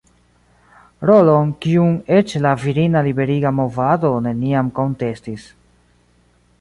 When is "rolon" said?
1.09-1.51